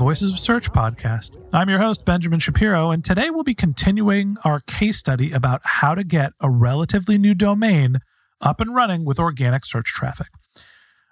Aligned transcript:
Voices 0.00 0.32
of 0.32 0.38
Search 0.38 0.72
podcast. 0.72 1.36
I'm 1.52 1.68
your 1.68 1.78
host, 1.78 2.06
Benjamin 2.06 2.40
Shapiro, 2.40 2.90
and 2.90 3.04
today 3.04 3.28
we'll 3.28 3.44
be 3.44 3.54
continuing 3.54 4.38
our 4.46 4.60
case 4.60 4.96
study 4.96 5.30
about 5.30 5.60
how 5.62 5.94
to 5.94 6.02
get 6.02 6.32
a 6.40 6.48
relatively 6.48 7.18
new 7.18 7.34
domain 7.34 7.98
up 8.40 8.62
and 8.62 8.74
running 8.74 9.04
with 9.04 9.18
organic 9.18 9.66
search 9.66 9.88
traffic. 9.88 10.28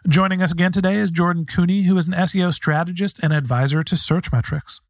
Joining 0.08 0.40
us 0.40 0.52
again 0.52 0.72
today 0.72 0.96
is 0.96 1.10
Jordan 1.10 1.44
Koene, 1.44 1.84
who 1.84 1.98
is 1.98 2.06
an 2.06 2.14
SEO 2.14 2.50
strategist 2.50 3.20
and 3.22 3.34
advisor 3.34 3.82
to 3.82 3.94
Searchmetrics. 3.94 4.80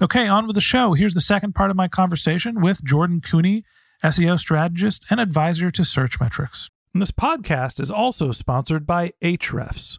Okay, 0.00 0.26
on 0.26 0.46
with 0.46 0.54
the 0.54 0.62
show. 0.62 0.94
Here's 0.94 1.12
the 1.12 1.20
second 1.20 1.54
part 1.54 1.70
of 1.70 1.76
my 1.76 1.88
conversation 1.88 2.58
with 2.58 2.82
Jordan 2.82 3.20
Koene, 3.20 3.64
SEO 4.02 4.38
strategist 4.38 5.04
and 5.10 5.20
advisor 5.20 5.70
to 5.72 5.82
Searchmetrics. 5.82 6.70
And 6.94 7.02
this 7.02 7.12
podcast 7.12 7.80
is 7.80 7.90
also 7.90 8.32
sponsored 8.32 8.86
by 8.86 9.12
Ahrefs. 9.22 9.98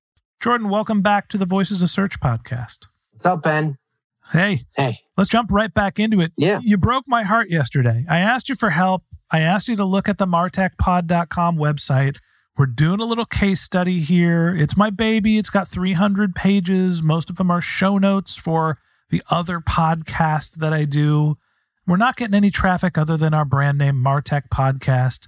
Jordan, 0.41 0.69
welcome 0.69 1.01
back 1.01 1.27
to 1.29 1.37
the 1.37 1.45
Voices 1.45 1.81
of 1.83 1.89
Search 1.89 2.19
podcast. 2.19 2.87
What's 3.11 3.25
up, 3.27 3.43
Ben? 3.43 3.77
Hey, 4.31 4.61
Hey. 4.75 4.97
let's 5.15 5.29
jump 5.29 5.51
right 5.51 5.71
back 5.71 5.99
into 5.99 6.19
it. 6.19 6.31
Yeah. 6.35 6.59
You 6.63 6.77
broke 6.77 7.03
my 7.07 7.21
heart 7.23 7.49
yesterday. 7.51 8.05
I 8.09 8.19
asked 8.19 8.49
you 8.49 8.55
for 8.55 8.71
help. 8.71 9.03
I 9.29 9.41
asked 9.41 9.67
you 9.67 9.75
to 9.75 9.85
look 9.85 10.09
at 10.09 10.17
the 10.17 10.25
martechpod.com 10.25 11.57
website. 11.57 12.17
We're 12.57 12.65
doing 12.65 12.99
a 12.99 13.05
little 13.05 13.25
case 13.25 13.61
study 13.61 13.99
here. 13.99 14.55
It's 14.55 14.75
my 14.75 14.89
baby. 14.89 15.37
It's 15.37 15.49
got 15.51 15.67
300 15.67 16.33
pages. 16.33 17.03
Most 17.03 17.29
of 17.29 17.35
them 17.35 17.51
are 17.51 17.61
show 17.61 17.97
notes 17.99 18.35
for 18.35 18.79
the 19.09 19.21
other 19.29 19.59
podcast 19.59 20.55
that 20.55 20.73
I 20.73 20.85
do. 20.85 21.37
We're 21.85 21.97
not 21.97 22.15
getting 22.15 22.35
any 22.35 22.49
traffic 22.49 22.97
other 22.97 23.15
than 23.15 23.33
our 23.35 23.45
brand 23.45 23.77
name, 23.77 24.03
Martech 24.03 24.49
Podcast. 24.51 25.27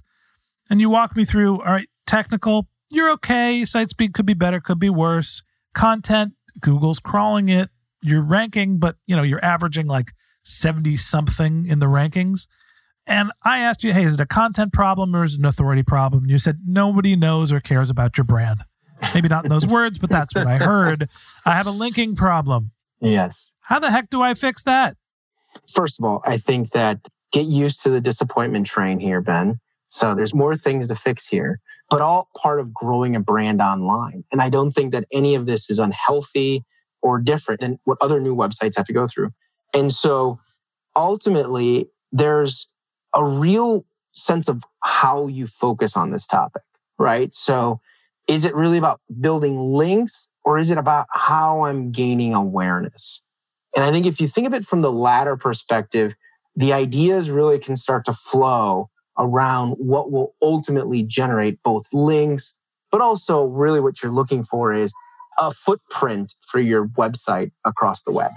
And 0.68 0.80
you 0.80 0.90
walk 0.90 1.16
me 1.16 1.24
through, 1.24 1.60
all 1.60 1.72
right, 1.72 1.88
technical, 2.06 2.68
you're 2.94 3.10
okay. 3.12 3.64
Site 3.64 3.90
speed 3.90 4.14
could 4.14 4.26
be 4.26 4.34
better, 4.34 4.60
could 4.60 4.78
be 4.78 4.90
worse. 4.90 5.42
Content, 5.74 6.34
Google's 6.60 6.98
crawling 6.98 7.48
it. 7.48 7.70
You're 8.02 8.22
ranking, 8.22 8.78
but 8.78 8.96
you 9.06 9.16
know, 9.16 9.22
you're 9.22 9.44
averaging 9.44 9.86
like 9.86 10.12
70 10.42 10.96
something 10.96 11.66
in 11.66 11.78
the 11.78 11.86
rankings. 11.86 12.46
And 13.06 13.32
I 13.44 13.58
asked 13.58 13.84
you, 13.84 13.92
hey, 13.92 14.04
is 14.04 14.14
it 14.14 14.20
a 14.20 14.26
content 14.26 14.72
problem 14.72 15.14
or 15.14 15.24
is 15.24 15.34
it 15.34 15.40
an 15.40 15.44
authority 15.44 15.82
problem? 15.82 16.26
You 16.26 16.38
said 16.38 16.60
nobody 16.66 17.16
knows 17.16 17.52
or 17.52 17.60
cares 17.60 17.90
about 17.90 18.16
your 18.16 18.24
brand. 18.24 18.64
Maybe 19.14 19.28
not 19.28 19.44
in 19.44 19.50
those 19.50 19.66
words, 19.68 19.98
but 19.98 20.10
that's 20.10 20.34
what 20.34 20.46
I 20.46 20.56
heard. 20.56 21.08
I 21.44 21.52
have 21.52 21.66
a 21.66 21.70
linking 21.70 22.16
problem. 22.16 22.70
Yes. 23.00 23.54
How 23.60 23.78
the 23.78 23.90
heck 23.90 24.08
do 24.08 24.22
I 24.22 24.34
fix 24.34 24.62
that? 24.62 24.96
First 25.68 25.98
of 25.98 26.04
all, 26.04 26.22
I 26.24 26.38
think 26.38 26.70
that 26.70 27.08
get 27.32 27.46
used 27.46 27.82
to 27.82 27.90
the 27.90 28.00
disappointment 28.00 28.66
train 28.66 28.98
here, 28.98 29.20
Ben. 29.20 29.60
So 29.88 30.14
there's 30.14 30.34
more 30.34 30.56
things 30.56 30.88
to 30.88 30.94
fix 30.94 31.28
here, 31.28 31.60
but 31.90 32.00
all 32.00 32.28
part 32.36 32.60
of 32.60 32.72
growing 32.72 33.14
a 33.14 33.20
brand 33.20 33.60
online. 33.60 34.24
And 34.32 34.40
I 34.40 34.48
don't 34.48 34.70
think 34.70 34.92
that 34.92 35.04
any 35.12 35.34
of 35.34 35.46
this 35.46 35.70
is 35.70 35.78
unhealthy 35.78 36.64
or 37.02 37.18
different 37.18 37.60
than 37.60 37.78
what 37.84 37.98
other 38.00 38.20
new 38.20 38.34
websites 38.34 38.76
have 38.76 38.86
to 38.86 38.92
go 38.92 39.06
through. 39.06 39.30
And 39.74 39.92
so 39.92 40.38
ultimately, 40.96 41.90
there's 42.12 42.66
a 43.14 43.24
real 43.24 43.84
sense 44.12 44.48
of 44.48 44.64
how 44.82 45.26
you 45.26 45.46
focus 45.46 45.96
on 45.96 46.10
this 46.10 46.26
topic, 46.26 46.62
right? 46.98 47.34
So 47.34 47.80
is 48.28 48.44
it 48.44 48.54
really 48.54 48.78
about 48.78 49.00
building 49.20 49.74
links 49.74 50.28
or 50.44 50.58
is 50.58 50.70
it 50.70 50.78
about 50.78 51.06
how 51.10 51.64
I'm 51.64 51.90
gaining 51.90 52.34
awareness? 52.34 53.22
And 53.76 53.84
I 53.84 53.90
think 53.90 54.06
if 54.06 54.20
you 54.20 54.26
think 54.26 54.46
of 54.46 54.54
it 54.54 54.64
from 54.64 54.80
the 54.80 54.92
latter 54.92 55.36
perspective, 55.36 56.14
the 56.56 56.72
ideas 56.72 57.30
really 57.30 57.58
can 57.58 57.76
start 57.76 58.04
to 58.06 58.12
flow 58.12 58.88
around 59.18 59.72
what 59.72 60.10
will 60.10 60.34
ultimately 60.42 61.02
generate 61.02 61.62
both 61.62 61.86
links, 61.92 62.58
but 62.90 63.00
also 63.00 63.44
really 63.44 63.80
what 63.80 64.02
you're 64.02 64.12
looking 64.12 64.42
for 64.42 64.72
is 64.72 64.92
a 65.38 65.50
footprint 65.50 66.32
for 66.40 66.60
your 66.60 66.86
website 66.86 67.52
across 67.64 68.02
the 68.02 68.12
web. 68.12 68.32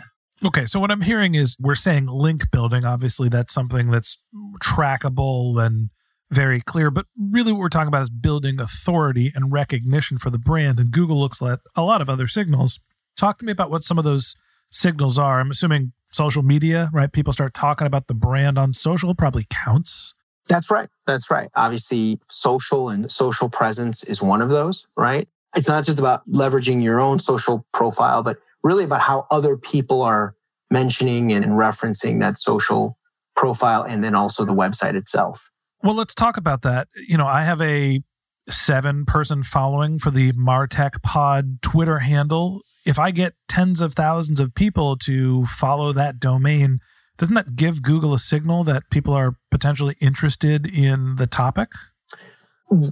Okay, 0.45 0.65
so 0.65 0.79
what 0.79 0.91
I'm 0.91 1.01
hearing 1.01 1.35
is 1.35 1.57
we're 1.59 1.75
saying 1.75 2.05
link 2.05 2.51
building. 2.51 2.85
Obviously, 2.85 3.27
that's 3.27 3.53
something 3.53 3.89
that's 3.89 4.21
trackable 4.61 5.63
and 5.63 5.89
very 6.29 6.61
clear. 6.61 6.91
But 6.91 7.07
really, 7.17 7.51
what 7.51 7.61
we're 7.61 7.69
talking 7.69 7.87
about 7.87 8.03
is 8.03 8.09
building 8.09 8.59
authority 8.59 9.31
and 9.33 9.51
recognition 9.51 10.17
for 10.17 10.29
the 10.29 10.37
brand. 10.37 10.79
And 10.79 10.91
Google 10.91 11.19
looks 11.19 11.41
at 11.41 11.61
a 11.75 11.81
lot 11.81 12.01
of 12.01 12.09
other 12.09 12.27
signals. 12.27 12.79
Talk 13.15 13.39
to 13.39 13.45
me 13.45 13.51
about 13.51 13.71
what 13.71 13.83
some 13.83 13.97
of 13.97 14.03
those 14.03 14.35
signals 14.69 15.17
are. 15.17 15.39
I'm 15.39 15.51
assuming 15.51 15.93
social 16.05 16.43
media, 16.43 16.89
right? 16.93 17.11
People 17.11 17.33
start 17.33 17.53
talking 17.53 17.87
about 17.87 18.07
the 18.07 18.13
brand 18.13 18.59
on 18.59 18.73
social, 18.73 19.15
probably 19.15 19.47
counts. 19.49 20.13
That's 20.47 20.71
right. 20.71 20.89
That's 21.05 21.29
right. 21.29 21.49
Obviously, 21.55 22.19
social 22.29 22.89
and 22.89 23.11
social 23.11 23.49
presence 23.49 24.03
is 24.03 24.21
one 24.21 24.41
of 24.41 24.49
those, 24.49 24.87
right? 24.95 25.27
It's 25.55 25.67
not 25.67 25.85
just 25.85 25.99
about 25.99 26.29
leveraging 26.29 26.83
your 26.83 26.99
own 26.99 27.19
social 27.19 27.65
profile, 27.73 28.23
but 28.23 28.37
really 28.63 28.83
about 28.83 29.01
how 29.01 29.27
other 29.31 29.57
people 29.57 30.01
are 30.01 30.35
mentioning 30.69 31.31
and 31.31 31.45
referencing 31.45 32.19
that 32.19 32.37
social 32.37 32.97
profile 33.35 33.83
and 33.83 34.03
then 34.03 34.15
also 34.15 34.43
the 34.43 34.53
website 34.53 34.95
itself. 34.95 35.51
Well, 35.83 35.95
let's 35.95 36.15
talk 36.15 36.37
about 36.37 36.63
that. 36.63 36.87
You 37.07 37.17
know, 37.17 37.27
I 37.27 37.43
have 37.43 37.61
a 37.61 38.01
seven 38.49 39.05
person 39.05 39.43
following 39.43 39.99
for 39.99 40.11
the 40.11 40.31
Martech 40.33 41.01
Pod 41.03 41.61
Twitter 41.61 41.99
handle. 41.99 42.61
If 42.85 42.97
I 42.97 43.11
get 43.11 43.33
tens 43.47 43.81
of 43.81 43.93
thousands 43.93 44.39
of 44.39 44.55
people 44.55 44.97
to 44.99 45.45
follow 45.45 45.93
that 45.93 46.19
domain, 46.19 46.79
doesn't 47.17 47.35
that 47.35 47.55
give 47.55 47.81
Google 47.81 48.13
a 48.13 48.19
signal 48.19 48.63
that 48.65 48.89
people 48.89 49.13
are 49.13 49.35
potentially 49.51 49.95
interested 49.99 50.65
in 50.65 51.15
the 51.15 51.27
topic? 51.27 51.69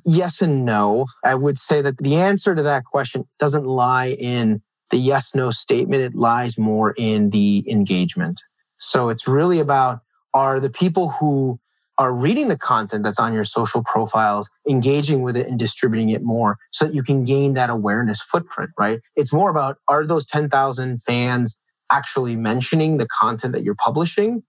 Yes 0.06 0.42
and 0.42 0.66
no. 0.66 1.08
I 1.24 1.36
would 1.36 1.58
say 1.58 1.82
that 1.82 1.98
the 1.98 2.16
answer 2.16 2.56
to 2.56 2.64
that 2.64 2.86
question 2.86 3.28
doesn't 3.40 3.66
lie 3.66 4.12
in 4.12 4.62
the 4.90 4.98
yes 4.98 5.36
no 5.36 5.52
statement, 5.52 6.02
it 6.02 6.16
lies 6.16 6.58
more 6.58 6.94
in 6.98 7.32
the 7.32 7.66
engagement. 7.70 8.42
So 8.78 9.10
it's 9.10 9.28
really 9.28 9.60
about 9.60 10.02
are 10.34 10.60
the 10.60 10.70
people 10.70 11.10
who 11.10 11.60
are 11.98 12.14
reading 12.14 12.50
the 12.50 12.58
content 12.58 13.04
that's 13.04 13.20
on 13.20 13.34
your 13.34 13.46
social 13.46 13.82
profiles, 13.84 14.50
engaging 14.70 15.22
with 15.22 15.38
it 15.38 15.48
and 15.48 15.58
distributing 15.58 16.10
it 16.10 16.24
more 16.24 16.58
so 16.72 16.86
that 16.86 16.94
you 16.94 17.02
can 17.02 17.24
gain 17.24 17.54
that 17.54 17.70
awareness 17.70 18.22
footprint, 18.22 18.72
right? 18.78 19.00
It's 19.16 19.32
more 19.32 19.50
about 19.50 19.78
are 19.88 20.06
those 20.06 20.26
10,000 20.26 21.02
fans 21.02 21.60
actually 21.92 22.36
mentioning 22.36 22.98
the 22.98 23.08
content 23.08 23.54
that 23.54 23.64
you're 23.64 23.76
publishing? 23.76 24.44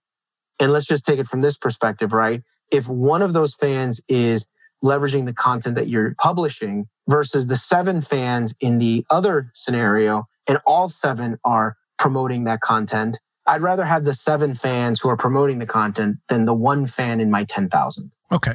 And 0.59 0.71
let's 0.71 0.85
just 0.85 1.05
take 1.05 1.19
it 1.19 1.27
from 1.27 1.41
this 1.41 1.57
perspective, 1.57 2.13
right? 2.13 2.41
If 2.71 2.87
one 2.87 3.21
of 3.21 3.33
those 3.33 3.55
fans 3.55 4.01
is 4.09 4.47
leveraging 4.83 5.25
the 5.25 5.33
content 5.33 5.75
that 5.75 5.87
you're 5.87 6.15
publishing 6.15 6.87
versus 7.07 7.47
the 7.47 7.55
seven 7.55 8.01
fans 8.01 8.53
in 8.59 8.79
the 8.79 9.05
other 9.09 9.51
scenario, 9.55 10.25
and 10.47 10.59
all 10.65 10.89
seven 10.89 11.37
are 11.43 11.75
promoting 11.97 12.45
that 12.45 12.61
content, 12.61 13.17
I'd 13.45 13.61
rather 13.61 13.85
have 13.85 14.03
the 14.03 14.13
seven 14.13 14.53
fans 14.53 14.99
who 14.99 15.09
are 15.09 15.17
promoting 15.17 15.59
the 15.59 15.65
content 15.65 16.17
than 16.29 16.45
the 16.45 16.53
one 16.53 16.85
fan 16.85 17.19
in 17.19 17.31
my 17.31 17.45
10,000. 17.45 18.11
Okay. 18.31 18.53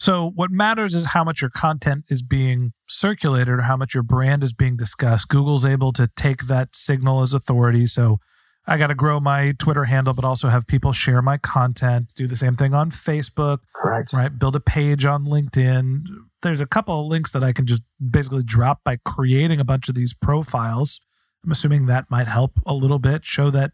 So 0.00 0.32
what 0.34 0.50
matters 0.50 0.94
is 0.94 1.06
how 1.06 1.24
much 1.24 1.42
your 1.42 1.50
content 1.50 2.06
is 2.08 2.22
being 2.22 2.72
circulated 2.88 3.50
or 3.50 3.62
how 3.62 3.76
much 3.76 3.92
your 3.92 4.02
brand 4.02 4.42
is 4.42 4.54
being 4.54 4.76
discussed. 4.76 5.28
Google's 5.28 5.66
able 5.66 5.92
to 5.92 6.08
take 6.16 6.46
that 6.46 6.74
signal 6.74 7.20
as 7.20 7.34
authority. 7.34 7.86
So 7.86 8.18
I 8.66 8.78
got 8.78 8.86
to 8.86 8.94
grow 8.94 9.20
my 9.20 9.52
Twitter 9.58 9.84
handle, 9.84 10.14
but 10.14 10.24
also 10.24 10.48
have 10.48 10.66
people 10.66 10.92
share 10.92 11.20
my 11.20 11.36
content, 11.36 12.14
do 12.16 12.26
the 12.26 12.36
same 12.36 12.56
thing 12.56 12.72
on 12.72 12.90
Facebook. 12.90 13.58
Correct. 13.74 14.14
Right. 14.14 14.38
Build 14.38 14.56
a 14.56 14.60
page 14.60 15.04
on 15.04 15.26
LinkedIn. 15.26 16.04
There's 16.40 16.62
a 16.62 16.66
couple 16.66 16.98
of 16.98 17.06
links 17.06 17.30
that 17.32 17.44
I 17.44 17.52
can 17.52 17.66
just 17.66 17.82
basically 18.00 18.42
drop 18.42 18.82
by 18.82 18.98
creating 19.04 19.60
a 19.60 19.64
bunch 19.64 19.90
of 19.90 19.94
these 19.94 20.14
profiles. 20.14 21.00
I'm 21.44 21.52
assuming 21.52 21.86
that 21.86 22.10
might 22.10 22.26
help 22.26 22.52
a 22.64 22.72
little 22.72 22.98
bit, 22.98 23.26
show 23.26 23.50
that 23.50 23.72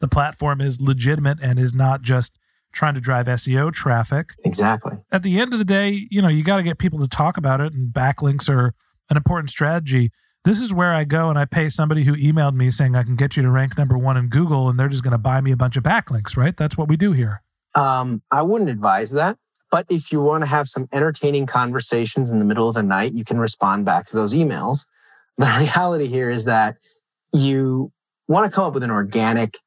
the 0.00 0.08
platform 0.08 0.60
is 0.60 0.80
legitimate 0.80 1.38
and 1.40 1.58
is 1.58 1.72
not 1.72 2.02
just 2.02 2.36
trying 2.72 2.94
to 2.94 3.00
drive 3.00 3.26
SEO 3.26 3.72
traffic. 3.72 4.30
Exactly. 4.44 4.92
At 5.10 5.22
the 5.22 5.38
end 5.38 5.52
of 5.52 5.58
the 5.58 5.64
day, 5.64 6.06
you 6.10 6.22
know, 6.22 6.28
you 6.28 6.44
got 6.44 6.58
to 6.58 6.62
get 6.62 6.78
people 6.78 6.98
to 7.00 7.08
talk 7.08 7.36
about 7.36 7.60
it, 7.60 7.72
and 7.72 7.92
backlinks 7.92 8.48
are 8.48 8.74
an 9.10 9.16
important 9.16 9.50
strategy. 9.50 10.10
This 10.44 10.60
is 10.60 10.72
where 10.72 10.94
I 10.94 11.04
go 11.04 11.28
and 11.28 11.38
I 11.38 11.44
pay 11.44 11.68
somebody 11.68 12.04
who 12.04 12.14
emailed 12.14 12.54
me 12.54 12.70
saying 12.70 12.94
I 12.94 13.02
can 13.02 13.16
get 13.16 13.36
you 13.36 13.42
to 13.42 13.50
rank 13.50 13.76
number 13.76 13.98
one 13.98 14.16
in 14.16 14.28
Google, 14.28 14.68
and 14.68 14.78
they're 14.78 14.88
just 14.88 15.02
going 15.02 15.12
to 15.12 15.18
buy 15.18 15.40
me 15.40 15.52
a 15.52 15.56
bunch 15.56 15.76
of 15.76 15.82
backlinks, 15.82 16.36
right? 16.36 16.56
That's 16.56 16.76
what 16.76 16.88
we 16.88 16.96
do 16.96 17.12
here. 17.12 17.42
Um, 17.74 18.22
I 18.30 18.42
wouldn't 18.42 18.70
advise 18.70 19.10
that. 19.12 19.36
But 19.70 19.86
if 19.90 20.10
you 20.10 20.22
want 20.22 20.42
to 20.42 20.46
have 20.46 20.68
some 20.68 20.88
entertaining 20.92 21.46
conversations 21.46 22.30
in 22.30 22.38
the 22.38 22.44
middle 22.44 22.68
of 22.68 22.74
the 22.74 22.82
night, 22.82 23.12
you 23.12 23.24
can 23.24 23.38
respond 23.38 23.84
back 23.84 24.06
to 24.06 24.16
those 24.16 24.34
emails. 24.34 24.86
The 25.36 25.46
reality 25.60 26.06
here 26.06 26.30
is 26.30 26.46
that 26.46 26.76
you 27.34 27.92
want 28.28 28.50
to 28.50 28.54
come 28.54 28.64
up 28.64 28.74
with 28.74 28.82
an 28.82 28.90
organic 28.90 29.58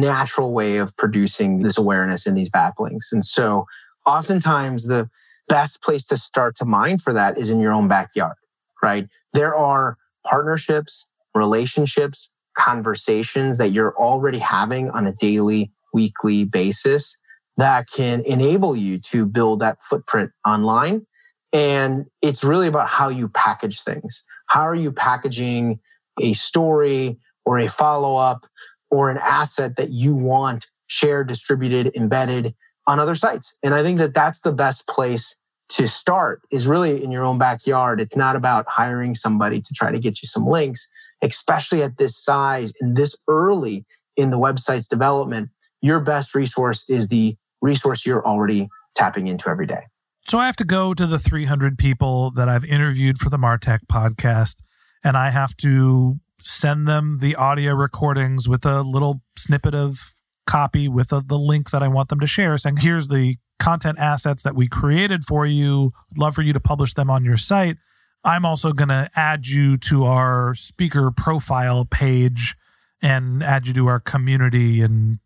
natural 0.00 0.52
way 0.52 0.78
of 0.78 0.96
producing 0.96 1.62
this 1.62 1.78
awareness 1.78 2.26
in 2.26 2.34
these 2.34 2.50
backlinks. 2.50 3.12
And 3.12 3.24
so 3.24 3.66
oftentimes 4.06 4.86
the 4.86 5.08
best 5.48 5.82
place 5.82 6.06
to 6.06 6.16
start 6.16 6.56
to 6.56 6.64
mine 6.64 6.98
for 6.98 7.12
that 7.12 7.38
is 7.38 7.50
in 7.50 7.60
your 7.60 7.72
own 7.72 7.88
backyard, 7.88 8.36
right? 8.82 9.08
There 9.32 9.54
are 9.54 9.96
partnerships, 10.26 11.06
relationships, 11.34 12.30
conversations 12.56 13.58
that 13.58 13.70
you're 13.70 13.96
already 13.96 14.38
having 14.38 14.90
on 14.90 15.06
a 15.06 15.12
daily, 15.12 15.72
weekly 15.92 16.44
basis 16.44 17.16
that 17.56 17.88
can 17.88 18.20
enable 18.22 18.76
you 18.76 18.98
to 18.98 19.26
build 19.26 19.60
that 19.60 19.82
footprint 19.82 20.30
online. 20.46 21.06
And 21.52 22.06
it's 22.20 22.42
really 22.42 22.66
about 22.66 22.88
how 22.88 23.08
you 23.08 23.28
package 23.28 23.82
things. 23.82 24.24
How 24.46 24.62
are 24.62 24.74
you 24.74 24.92
packaging 24.92 25.80
a 26.20 26.32
story 26.32 27.18
or 27.44 27.58
a 27.58 27.68
follow 27.68 28.16
up 28.16 28.46
or 28.94 29.10
an 29.10 29.18
asset 29.18 29.74
that 29.74 29.90
you 29.90 30.14
want 30.14 30.68
shared, 30.86 31.26
distributed, 31.26 31.90
embedded 31.96 32.54
on 32.86 33.00
other 33.00 33.16
sites. 33.16 33.56
And 33.64 33.74
I 33.74 33.82
think 33.82 33.98
that 33.98 34.14
that's 34.14 34.42
the 34.42 34.52
best 34.52 34.86
place 34.86 35.34
to 35.70 35.88
start 35.88 36.42
is 36.52 36.68
really 36.68 37.02
in 37.02 37.10
your 37.10 37.24
own 37.24 37.36
backyard. 37.36 38.00
It's 38.00 38.16
not 38.16 38.36
about 38.36 38.66
hiring 38.68 39.16
somebody 39.16 39.60
to 39.60 39.74
try 39.74 39.90
to 39.90 39.98
get 39.98 40.22
you 40.22 40.28
some 40.28 40.46
links, 40.46 40.86
especially 41.22 41.82
at 41.82 41.98
this 41.98 42.16
size 42.16 42.72
and 42.80 42.96
this 42.96 43.16
early 43.26 43.84
in 44.16 44.30
the 44.30 44.38
website's 44.38 44.86
development. 44.86 45.50
Your 45.80 45.98
best 45.98 46.32
resource 46.32 46.84
is 46.88 47.08
the 47.08 47.36
resource 47.60 48.06
you're 48.06 48.24
already 48.24 48.68
tapping 48.94 49.26
into 49.26 49.48
every 49.48 49.66
day. 49.66 49.86
So 50.28 50.38
I 50.38 50.46
have 50.46 50.56
to 50.56 50.64
go 50.64 50.94
to 50.94 51.06
the 51.06 51.18
300 51.18 51.78
people 51.78 52.30
that 52.30 52.48
I've 52.48 52.64
interviewed 52.64 53.18
for 53.18 53.28
the 53.28 53.38
Martech 53.38 53.80
podcast 53.90 54.56
and 55.02 55.16
I 55.16 55.30
have 55.30 55.56
to 55.58 56.20
send 56.44 56.86
them 56.86 57.18
the 57.20 57.34
audio 57.34 57.72
recordings 57.72 58.46
with 58.46 58.66
a 58.66 58.82
little 58.82 59.22
snippet 59.36 59.74
of 59.74 60.12
copy 60.46 60.88
with 60.88 61.10
a, 61.10 61.22
the 61.26 61.38
link 61.38 61.70
that 61.70 61.82
I 61.82 61.88
want 61.88 62.10
them 62.10 62.20
to 62.20 62.26
share, 62.26 62.58
saying, 62.58 62.76
here's 62.80 63.08
the 63.08 63.36
content 63.58 63.98
assets 63.98 64.42
that 64.42 64.54
we 64.54 64.68
created 64.68 65.24
for 65.24 65.46
you. 65.46 65.92
Love 66.18 66.34
for 66.34 66.42
you 66.42 66.52
to 66.52 66.60
publish 66.60 66.92
them 66.92 67.08
on 67.08 67.24
your 67.24 67.38
site. 67.38 67.78
I'm 68.24 68.44
also 68.44 68.72
going 68.72 68.90
to 68.90 69.08
add 69.16 69.46
you 69.46 69.78
to 69.78 70.04
our 70.04 70.54
speaker 70.54 71.10
profile 71.10 71.86
page 71.86 72.54
and 73.00 73.42
add 73.42 73.66
you 73.66 73.72
to 73.74 73.86
our 73.86 74.00
community 74.00 74.82
and 74.82 75.18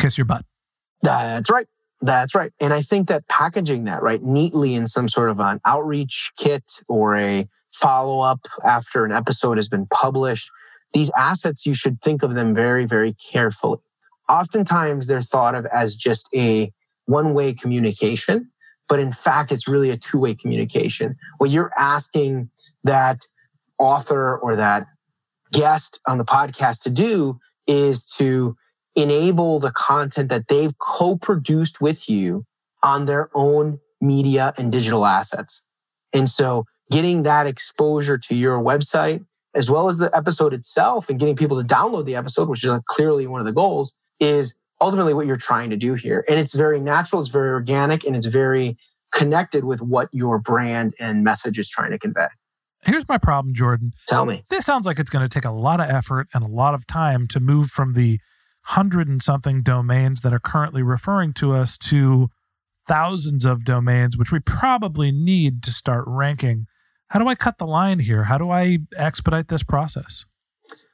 kiss 0.00 0.18
your 0.18 0.24
butt. 0.24 0.44
That's 1.02 1.50
right. 1.50 1.66
That's 2.00 2.34
right. 2.34 2.52
And 2.60 2.72
I 2.72 2.82
think 2.82 3.08
that 3.08 3.28
packaging 3.28 3.84
that 3.84 4.02
right 4.02 4.22
neatly 4.22 4.74
in 4.74 4.88
some 4.88 5.08
sort 5.08 5.30
of 5.30 5.38
an 5.38 5.60
outreach 5.64 6.32
kit 6.36 6.64
or 6.88 7.16
a 7.16 7.48
follow 7.72 8.20
up 8.20 8.40
after 8.64 9.04
an 9.04 9.12
episode 9.12 9.56
has 9.56 9.68
been 9.68 9.86
published. 9.86 10.50
These 10.94 11.10
assets, 11.16 11.66
you 11.66 11.74
should 11.74 12.00
think 12.00 12.22
of 12.22 12.34
them 12.34 12.54
very, 12.54 12.86
very 12.86 13.14
carefully. 13.14 13.78
Oftentimes, 14.28 15.06
they're 15.06 15.22
thought 15.22 15.54
of 15.54 15.66
as 15.66 15.96
just 15.96 16.28
a 16.34 16.70
one 17.06 17.34
way 17.34 17.54
communication, 17.54 18.50
but 18.88 18.98
in 18.98 19.12
fact, 19.12 19.52
it's 19.52 19.68
really 19.68 19.90
a 19.90 19.96
two 19.96 20.18
way 20.18 20.34
communication. 20.34 21.16
What 21.38 21.50
you're 21.50 21.72
asking 21.78 22.50
that 22.84 23.22
author 23.78 24.36
or 24.36 24.56
that 24.56 24.86
guest 25.52 26.00
on 26.06 26.18
the 26.18 26.24
podcast 26.24 26.82
to 26.82 26.90
do 26.90 27.38
is 27.66 28.04
to 28.16 28.56
enable 28.94 29.60
the 29.60 29.70
content 29.70 30.28
that 30.28 30.48
they've 30.48 30.76
co 30.78 31.16
produced 31.16 31.80
with 31.80 32.08
you 32.08 32.44
on 32.82 33.06
their 33.06 33.30
own 33.34 33.78
media 34.00 34.52
and 34.56 34.72
digital 34.72 35.06
assets. 35.06 35.62
And 36.12 36.28
so 36.28 36.64
getting 36.90 37.22
that 37.24 37.46
exposure 37.46 38.18
to 38.18 38.34
your 38.34 38.58
website, 38.58 39.24
as 39.54 39.70
well 39.70 39.88
as 39.88 39.98
the 39.98 40.14
episode 40.16 40.52
itself 40.54 41.08
and 41.08 41.18
getting 41.18 41.36
people 41.36 41.60
to 41.60 41.66
download 41.66 42.06
the 42.06 42.16
episode, 42.16 42.48
which 42.48 42.64
is 42.64 42.70
clearly 42.86 43.26
one 43.26 43.40
of 43.40 43.46
the 43.46 43.52
goals, 43.52 43.96
is 44.20 44.54
ultimately 44.80 45.14
what 45.14 45.26
you're 45.26 45.36
trying 45.36 45.70
to 45.70 45.76
do 45.76 45.94
here. 45.94 46.24
And 46.28 46.38
it's 46.38 46.54
very 46.54 46.80
natural, 46.80 47.20
it's 47.20 47.30
very 47.30 47.50
organic, 47.50 48.04
and 48.04 48.14
it's 48.14 48.26
very 48.26 48.76
connected 49.12 49.64
with 49.64 49.80
what 49.80 50.08
your 50.12 50.38
brand 50.38 50.94
and 51.00 51.24
message 51.24 51.58
is 51.58 51.68
trying 51.68 51.90
to 51.90 51.98
convey. 51.98 52.28
Here's 52.84 53.08
my 53.08 53.18
problem, 53.18 53.54
Jordan. 53.54 53.92
Tell 54.06 54.24
me. 54.24 54.44
This 54.50 54.64
sounds 54.64 54.86
like 54.86 54.98
it's 54.98 55.10
going 55.10 55.28
to 55.28 55.32
take 55.32 55.44
a 55.44 55.52
lot 55.52 55.80
of 55.80 55.90
effort 55.90 56.28
and 56.32 56.44
a 56.44 56.48
lot 56.48 56.74
of 56.74 56.86
time 56.86 57.26
to 57.28 57.40
move 57.40 57.70
from 57.70 57.94
the 57.94 58.20
hundred 58.66 59.08
and 59.08 59.22
something 59.22 59.62
domains 59.62 60.20
that 60.20 60.32
are 60.32 60.38
currently 60.38 60.82
referring 60.82 61.32
to 61.32 61.54
us 61.54 61.76
to 61.78 62.28
thousands 62.86 63.44
of 63.44 63.64
domains, 63.64 64.16
which 64.16 64.30
we 64.30 64.38
probably 64.40 65.10
need 65.10 65.62
to 65.62 65.70
start 65.70 66.04
ranking. 66.06 66.66
How 67.08 67.18
do 67.18 67.28
I 67.28 67.34
cut 67.34 67.58
the 67.58 67.66
line 67.66 68.00
here? 68.00 68.24
How 68.24 68.38
do 68.38 68.50
I 68.50 68.78
expedite 68.96 69.48
this 69.48 69.62
process? 69.62 70.26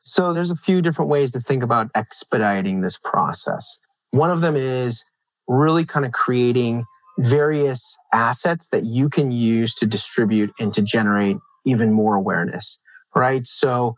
So 0.00 0.33
there's 0.33 0.50
a 0.50 0.56
few 0.56 0.80
different 0.83 1.11
ways 1.11 1.33
to 1.33 1.40
think 1.40 1.62
about 1.62 1.90
expediting 1.94 2.83
this 2.83 2.99
process. 2.99 3.78
One 4.11 4.30
of 4.30 4.40
them 4.40 4.54
is 4.54 5.04
really 5.49 5.85
kind 5.85 6.06
of 6.06 6.12
creating 6.12 6.85
various 7.18 7.97
assets 8.12 8.68
that 8.68 8.85
you 8.85 9.09
can 9.09 9.33
use 9.33 9.75
to 9.76 9.87
distribute 9.87 10.52
and 10.59 10.73
to 10.75 10.83
generate 10.83 11.37
even 11.64 11.92
more 11.92 12.14
awareness, 12.14 12.78
right? 13.14 13.47
So 13.47 13.97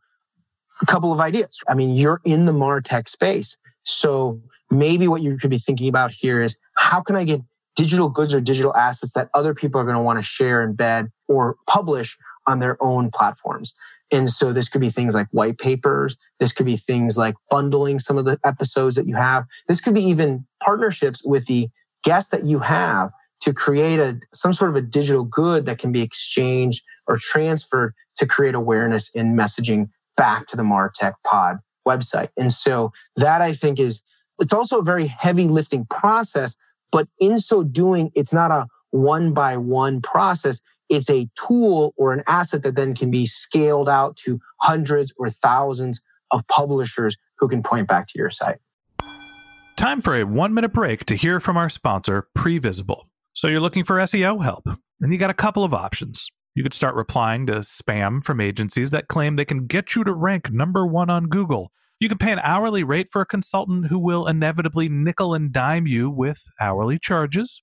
a 0.81 0.87
couple 0.87 1.13
of 1.13 1.21
ideas. 1.21 1.59
I 1.69 1.75
mean, 1.75 1.91
you're 1.91 2.21
in 2.25 2.47
the 2.47 2.53
MarTech 2.53 3.09
space. 3.09 3.57
So 3.85 4.41
maybe 4.71 5.09
what 5.09 5.23
you 5.23 5.37
could 5.39 5.51
be 5.51 5.59
thinking 5.59 5.89
about 5.89 6.13
here 6.13 6.41
is 6.41 6.57
how 6.77 7.01
can 7.01 7.17
I 7.17 7.25
get 7.25 7.41
digital 7.75 8.09
goods 8.09 8.33
or 8.33 8.41
digital 8.41 8.75
assets 8.75 9.13
that 9.13 9.29
other 9.35 9.55
people 9.55 9.81
are 9.81 9.85
going 9.85 9.97
to 9.97 10.03
want 10.03 10.19
to 10.19 10.23
share, 10.23 10.63
and 10.63 10.77
embed, 10.77 11.11
or 11.29 11.57
publish 11.69 12.17
on 12.47 12.61
their 12.61 12.77
own 12.83 13.11
platforms. 13.11 13.75
And 14.13 14.31
so 14.31 14.53
this 14.53 14.69
could 14.69 14.81
be 14.81 14.91
things 14.91 15.15
like 15.15 15.27
white 15.33 15.59
papers. 15.59 16.17
This 16.39 16.53
could 16.53 16.67
be 16.67 16.77
things 16.77 17.19
like 17.19 17.35
bundling 17.51 17.99
some 17.99 18.19
of 18.19 18.25
the 18.25 18.39
episodes 18.45 18.97
that 18.97 19.07
you 19.07 19.17
have. 19.17 19.45
This 19.67 19.81
could 19.81 19.95
be 19.95 20.05
even 20.05 20.47
partnerships 20.63 21.23
with 21.25 21.47
the 21.47 21.69
guests 22.05 22.31
that 22.31 22.45
you 22.45 22.61
have 22.61 23.11
to 23.41 23.53
create 23.53 23.99
a 23.99 24.21
some 24.33 24.53
sort 24.53 24.71
of 24.71 24.77
a 24.77 24.83
digital 24.83 25.25
good 25.25 25.67
that 25.67 25.79
can 25.79 25.93
be 25.93 26.03
exchanged 26.03 26.83
or 27.07 27.19
transferred 27.19 27.95
to 28.17 28.27
create 28.27 28.55
awareness 28.55 29.11
and 29.15 29.39
messaging 29.39 29.89
back 30.17 30.47
to 30.47 30.57
the 30.57 30.63
Martech 30.63 31.15
Pod 31.25 31.59
website. 31.87 32.29
And 32.37 32.53
so 32.53 32.93
that 33.17 33.43
I 33.43 33.53
think 33.53 33.79
is 33.81 34.03
it's 34.39 34.53
also 34.53 34.81
a 34.81 34.85
very 34.85 35.07
heavy 35.07 35.49
lifting 35.49 35.85
process 35.87 36.57
but 36.97 37.09
in 37.19 37.39
so 37.39 37.63
doing, 37.63 38.11
it's 38.15 38.33
not 38.33 38.51
a 38.51 38.67
one 38.91 39.33
by 39.33 39.57
one 39.57 40.01
process. 40.01 40.61
It's 40.89 41.11
a 41.11 41.29
tool 41.35 41.95
or 41.97 42.13
an 42.13 42.23
asset 42.27 42.63
that 42.63 42.77
then 42.77 42.95
can 42.95 43.11
be 43.11 43.27
scaled 43.27 43.89
out 43.89 44.17
to 44.17 44.39
hundreds 44.61 45.13
or 45.19 45.31
thousands 45.31 46.01
of 46.31 46.47
publishers 46.49 47.17
who 47.39 47.49
can 47.49 47.63
point 47.63 47.89
back 47.89 48.07
to 48.09 48.19
your 48.19 48.31
site. 48.31 48.59
Time 49.77 50.01
for 50.01 50.15
a 50.15 50.25
one 50.25 50.55
minute 50.55 50.73
break 50.73 51.05
to 51.07 51.15
hear 51.15 51.39
from 51.39 51.57
our 51.57 51.69
sponsor, 51.69 52.29
Previsible. 52.37 53.03
So 53.35 53.49
you're 53.49 53.61
looking 53.61 53.85
for 53.85 53.97
SEO 53.97 54.43
help, 54.43 54.67
and 55.01 55.13
you 55.13 55.19
got 55.19 55.31
a 55.31 55.35
couple 55.35 55.65
of 55.65 55.75
options. 55.75 56.29
You 56.55 56.63
could 56.63 56.73
start 56.73 56.95
replying 56.95 57.47
to 57.47 57.57
spam 57.57 58.25
from 58.25 58.41
agencies 58.41 58.91
that 58.91 59.09
claim 59.09 59.37
they 59.37 59.45
can 59.45 59.67
get 59.67 59.95
you 59.95 60.05
to 60.05 60.15
rank 60.15 60.51
number 60.51 60.87
one 60.87 61.11
on 61.11 61.27
Google. 61.27 61.71
You 62.01 62.09
can 62.09 62.17
pay 62.17 62.33
an 62.33 62.41
hourly 62.43 62.83
rate 62.83 63.09
for 63.11 63.21
a 63.21 63.27
consultant 63.27 63.89
who 63.89 63.99
will 63.99 64.27
inevitably 64.27 64.89
nickel 64.89 65.35
and 65.35 65.53
dime 65.53 65.87
you 65.87 66.09
with 66.11 66.43
hourly 66.59 66.99
charges. 66.99 67.63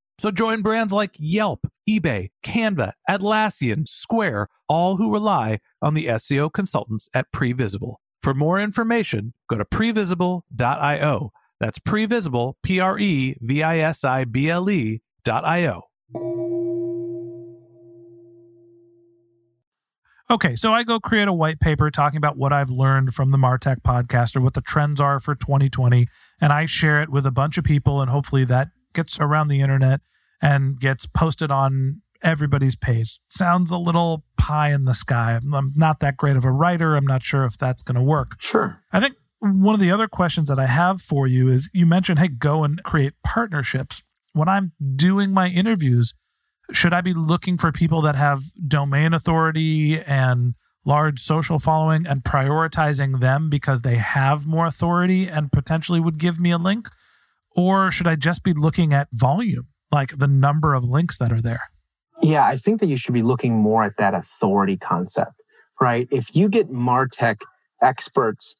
So 0.19 0.31
join 0.31 0.61
brands 0.61 0.93
like 0.93 1.11
Yelp, 1.17 1.67
eBay, 1.89 2.29
Canva, 2.45 2.93
Atlassian, 3.09 3.87
Square, 3.87 4.49
all 4.67 4.97
who 4.97 5.11
rely 5.11 5.59
on 5.81 5.93
the 5.93 6.05
SEO 6.07 6.51
consultants 6.53 7.09
at 7.13 7.31
Previsible. 7.33 7.95
For 8.21 8.33
more 8.33 8.59
information, 8.59 9.33
go 9.49 9.57
to 9.57 9.65
previsible.io 9.65 11.31
that's 11.61 11.77
previsible, 11.77 12.55
P 12.63 12.79
R 12.79 12.97
E 12.97 13.37
V 13.39 13.61
I 13.63 13.77
S 13.77 14.03
I 14.03 14.25
B 14.25 14.49
L 14.49 14.67
E 14.69 15.01
dot 15.23 15.45
I 15.45 15.67
O. 15.67 15.83
Okay, 20.31 20.55
so 20.55 20.73
I 20.73 20.83
go 20.83 20.99
create 20.99 21.27
a 21.27 21.33
white 21.33 21.59
paper 21.59 21.91
talking 21.91 22.17
about 22.17 22.35
what 22.35 22.51
I've 22.51 22.71
learned 22.71 23.13
from 23.13 23.29
the 23.31 23.37
Martech 23.37 23.81
podcast 23.83 24.35
or 24.35 24.41
what 24.41 24.55
the 24.55 24.61
trends 24.61 24.99
are 24.99 25.19
for 25.19 25.35
2020, 25.35 26.07
and 26.39 26.51
I 26.51 26.65
share 26.65 27.01
it 27.01 27.09
with 27.09 27.25
a 27.25 27.31
bunch 27.31 27.59
of 27.59 27.63
people, 27.63 28.01
and 28.01 28.09
hopefully 28.09 28.43
that 28.45 28.69
gets 28.93 29.19
around 29.19 29.47
the 29.47 29.61
internet 29.61 30.01
and 30.41 30.79
gets 30.79 31.05
posted 31.05 31.51
on 31.51 32.01
everybody's 32.23 32.75
page. 32.75 33.19
Sounds 33.27 33.71
a 33.71 33.77
little 33.77 34.23
pie 34.37 34.71
in 34.71 34.85
the 34.85 34.93
sky. 34.93 35.39
I'm 35.53 35.73
not 35.75 35.99
that 35.99 36.17
great 36.17 36.35
of 36.35 36.45
a 36.45 36.51
writer. 36.51 36.95
I'm 36.95 37.05
not 37.05 37.23
sure 37.23 37.45
if 37.45 37.57
that's 37.57 37.83
going 37.83 37.95
to 37.95 38.01
work. 38.01 38.35
Sure. 38.39 38.81
I 38.91 38.99
think 38.99 39.15
one 39.39 39.73
of 39.73 39.81
the 39.81 39.91
other 39.91 40.07
questions 40.07 40.47
that 40.49 40.59
I 40.59 40.67
have 40.67 41.01
for 41.01 41.27
you 41.27 41.49
is 41.49 41.69
you 41.73 41.85
mentioned, 41.85 42.19
hey, 42.19 42.27
go 42.27 42.63
and 42.63 42.81
create 42.83 43.13
partnerships. 43.23 44.03
When 44.33 44.47
I'm 44.47 44.71
doing 44.95 45.31
my 45.31 45.47
interviews, 45.49 46.13
should 46.71 46.93
I 46.93 47.01
be 47.01 47.13
looking 47.13 47.57
for 47.57 47.71
people 47.71 48.01
that 48.01 48.15
have 48.15 48.43
domain 48.67 49.13
authority 49.13 49.99
and 49.99 50.53
large 50.85 51.19
social 51.19 51.59
following 51.59 52.07
and 52.07 52.23
prioritizing 52.23 53.19
them 53.19 53.49
because 53.49 53.81
they 53.81 53.97
have 53.97 54.47
more 54.47 54.65
authority 54.65 55.27
and 55.27 55.51
potentially 55.51 55.99
would 55.99 56.17
give 56.17 56.39
me 56.39 56.51
a 56.51 56.57
link? 56.57 56.87
Or 57.55 57.91
should 57.91 58.07
I 58.07 58.15
just 58.15 58.43
be 58.43 58.53
looking 58.53 58.93
at 58.93 59.07
volume, 59.11 59.67
like 59.91 60.17
the 60.17 60.27
number 60.27 60.73
of 60.73 60.83
links 60.83 61.17
that 61.17 61.31
are 61.31 61.41
there? 61.41 61.71
Yeah, 62.21 62.45
I 62.45 62.55
think 62.55 62.79
that 62.79 62.87
you 62.87 62.97
should 62.97 63.13
be 63.13 63.23
looking 63.23 63.57
more 63.57 63.83
at 63.83 63.97
that 63.97 64.13
authority 64.13 64.77
concept, 64.77 65.33
right? 65.79 66.07
If 66.11 66.35
you 66.35 66.49
get 66.49 66.71
Martech 66.71 67.41
experts 67.81 68.55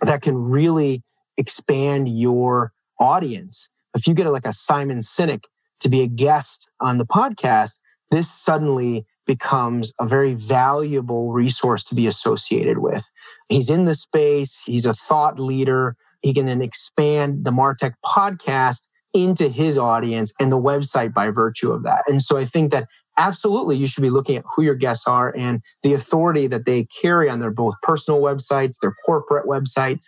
that 0.00 0.22
can 0.22 0.36
really 0.36 1.02
expand 1.36 2.08
your 2.08 2.72
audience. 2.98 3.68
If 3.94 4.06
you 4.06 4.14
get 4.14 4.26
like 4.26 4.46
a 4.46 4.52
Simon 4.52 4.98
Sinek 4.98 5.44
to 5.80 5.88
be 5.88 6.02
a 6.02 6.06
guest 6.06 6.68
on 6.80 6.98
the 6.98 7.06
podcast, 7.06 7.78
this 8.10 8.30
suddenly 8.30 9.06
becomes 9.26 9.92
a 10.00 10.06
very 10.06 10.34
valuable 10.34 11.32
resource 11.32 11.84
to 11.84 11.94
be 11.94 12.06
associated 12.06 12.78
with. 12.78 13.04
He's 13.48 13.70
in 13.70 13.84
the 13.84 13.94
space, 13.94 14.62
he's 14.64 14.86
a 14.86 14.94
thought 14.94 15.38
leader. 15.38 15.96
He 16.22 16.32
can 16.32 16.46
then 16.46 16.62
expand 16.62 17.44
the 17.44 17.50
Martech 17.50 17.94
podcast 18.04 18.82
into 19.14 19.48
his 19.48 19.76
audience 19.76 20.32
and 20.40 20.50
the 20.50 20.58
website 20.58 21.12
by 21.12 21.28
virtue 21.28 21.70
of 21.70 21.82
that. 21.82 22.04
And 22.08 22.22
so 22.22 22.38
I 22.38 22.44
think 22.44 22.72
that 22.72 22.88
absolutely 23.18 23.76
you 23.76 23.86
should 23.86 24.02
be 24.02 24.10
looking 24.10 24.36
at 24.36 24.44
who 24.56 24.62
your 24.62 24.74
guests 24.74 25.06
are 25.06 25.34
and 25.36 25.60
the 25.82 25.92
authority 25.92 26.46
that 26.46 26.64
they 26.64 26.84
carry 27.02 27.28
on 27.28 27.40
their 27.40 27.50
both 27.50 27.74
personal 27.82 28.20
websites, 28.20 28.78
their 28.80 28.94
corporate 29.04 29.46
websites, 29.46 30.04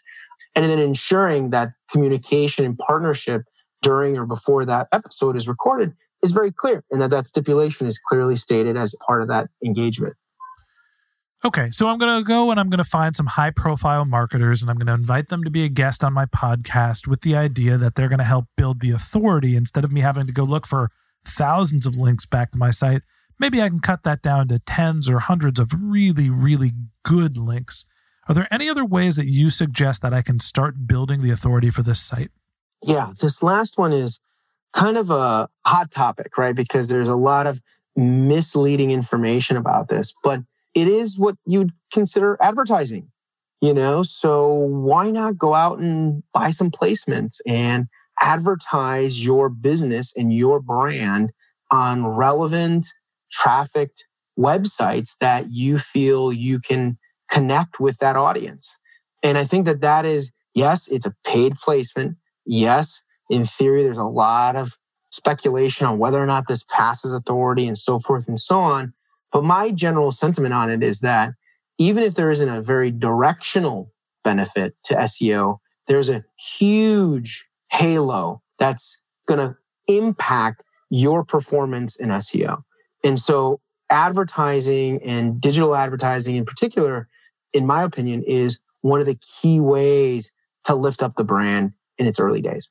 and 0.54 0.64
then 0.64 0.78
ensuring 0.78 1.50
that 1.50 1.72
communication 1.90 2.64
and 2.64 2.78
partnership 2.78 3.42
during 3.82 4.16
or 4.16 4.24
before 4.24 4.64
that 4.64 4.88
episode 4.92 5.36
is 5.36 5.46
recorded 5.46 5.92
is 6.22 6.32
very 6.32 6.50
clear 6.50 6.82
and 6.90 7.02
that 7.02 7.10
that 7.10 7.28
stipulation 7.28 7.86
is 7.86 7.98
clearly 8.08 8.34
stated 8.34 8.76
as 8.76 8.94
part 9.06 9.20
of 9.20 9.28
that 9.28 9.48
engagement. 9.64 10.14
Okay, 11.44 11.70
so 11.72 11.88
I'm 11.88 11.98
going 11.98 12.18
to 12.18 12.26
go 12.26 12.50
and 12.50 12.58
I'm 12.58 12.70
going 12.70 12.78
to 12.78 12.84
find 12.84 13.14
some 13.14 13.26
high 13.26 13.50
profile 13.50 14.06
marketers 14.06 14.62
and 14.62 14.70
I'm 14.70 14.78
going 14.78 14.86
to 14.86 14.94
invite 14.94 15.28
them 15.28 15.44
to 15.44 15.50
be 15.50 15.62
a 15.62 15.68
guest 15.68 16.02
on 16.02 16.14
my 16.14 16.24
podcast 16.24 17.06
with 17.06 17.20
the 17.20 17.36
idea 17.36 17.76
that 17.76 17.96
they're 17.96 18.08
going 18.08 18.18
to 18.18 18.24
help 18.24 18.46
build 18.56 18.80
the 18.80 18.92
authority 18.92 19.54
instead 19.54 19.84
of 19.84 19.92
me 19.92 20.00
having 20.00 20.26
to 20.26 20.32
go 20.32 20.42
look 20.42 20.66
for 20.66 20.90
thousands 21.26 21.86
of 21.86 21.98
links 21.98 22.24
back 22.24 22.52
to 22.52 22.58
my 22.58 22.70
site. 22.70 23.02
Maybe 23.38 23.60
I 23.60 23.68
can 23.68 23.80
cut 23.80 24.04
that 24.04 24.22
down 24.22 24.48
to 24.48 24.58
tens 24.58 25.10
or 25.10 25.18
hundreds 25.18 25.60
of 25.60 25.72
really, 25.78 26.30
really 26.30 26.72
good 27.02 27.36
links. 27.36 27.84
Are 28.26 28.34
there 28.34 28.48
any 28.50 28.70
other 28.70 28.84
ways 28.84 29.16
that 29.16 29.26
you 29.26 29.50
suggest 29.50 30.00
that 30.00 30.14
I 30.14 30.22
can 30.22 30.40
start 30.40 30.86
building 30.86 31.20
the 31.20 31.30
authority 31.30 31.68
for 31.68 31.82
this 31.82 32.00
site? 32.00 32.30
Yeah, 32.82 33.12
this 33.20 33.42
last 33.42 33.76
one 33.76 33.92
is 33.92 34.18
kind 34.72 34.96
of 34.96 35.10
a 35.10 35.50
hot 35.66 35.90
topic, 35.90 36.38
right? 36.38 36.56
Because 36.56 36.88
there's 36.88 37.08
a 37.08 37.16
lot 37.16 37.46
of 37.46 37.60
misleading 37.96 38.90
information 38.90 39.58
about 39.58 39.88
this, 39.88 40.14
but 40.22 40.40
it 40.74 40.88
is 40.88 41.18
what 41.18 41.36
you'd 41.46 41.72
consider 41.92 42.36
advertising, 42.40 43.10
you 43.60 43.74
know? 43.74 44.02
So 44.02 44.52
why 44.52 45.10
not 45.10 45.38
go 45.38 45.54
out 45.54 45.78
and 45.78 46.22
buy 46.32 46.50
some 46.50 46.70
placements 46.70 47.36
and 47.46 47.86
advertise 48.20 49.24
your 49.24 49.48
business 49.48 50.12
and 50.16 50.32
your 50.32 50.60
brand 50.60 51.30
on 51.70 52.06
relevant 52.06 52.86
trafficked 53.30 54.04
websites 54.38 55.16
that 55.20 55.46
you 55.50 55.78
feel 55.78 56.32
you 56.32 56.60
can 56.60 56.98
connect 57.30 57.80
with 57.80 57.98
that 57.98 58.16
audience. 58.16 58.78
And 59.22 59.38
I 59.38 59.44
think 59.44 59.66
that 59.66 59.80
that 59.80 60.04
is, 60.04 60.32
yes, 60.54 60.88
it's 60.88 61.06
a 61.06 61.14
paid 61.24 61.54
placement. 61.54 62.16
Yes, 62.46 63.02
in 63.30 63.44
theory, 63.44 63.82
there's 63.82 63.98
a 63.98 64.04
lot 64.04 64.56
of 64.56 64.72
speculation 65.10 65.86
on 65.86 65.98
whether 65.98 66.22
or 66.22 66.26
not 66.26 66.46
this 66.48 66.64
passes 66.68 67.12
authority 67.12 67.66
and 67.66 67.78
so 67.78 67.98
forth 67.98 68.28
and 68.28 68.38
so 68.38 68.58
on. 68.58 68.92
But 69.34 69.42
my 69.42 69.72
general 69.72 70.12
sentiment 70.12 70.54
on 70.54 70.70
it 70.70 70.82
is 70.82 71.00
that 71.00 71.34
even 71.76 72.04
if 72.04 72.14
there 72.14 72.30
isn't 72.30 72.48
a 72.48 72.62
very 72.62 72.92
directional 72.92 73.92
benefit 74.22 74.76
to 74.84 74.94
SEO, 74.94 75.58
there's 75.88 76.08
a 76.08 76.24
huge 76.56 77.44
halo 77.72 78.40
that's 78.60 78.96
going 79.26 79.40
to 79.40 79.56
impact 79.88 80.62
your 80.88 81.24
performance 81.24 81.96
in 81.96 82.10
SEO. 82.10 82.62
And 83.02 83.18
so 83.18 83.60
advertising 83.90 85.02
and 85.02 85.40
digital 85.40 85.74
advertising 85.74 86.36
in 86.36 86.44
particular, 86.44 87.08
in 87.52 87.66
my 87.66 87.82
opinion, 87.82 88.22
is 88.22 88.60
one 88.82 89.00
of 89.00 89.06
the 89.06 89.18
key 89.42 89.58
ways 89.58 90.30
to 90.66 90.76
lift 90.76 91.02
up 91.02 91.16
the 91.16 91.24
brand 91.24 91.72
in 91.98 92.06
its 92.06 92.20
early 92.20 92.40
days. 92.40 92.70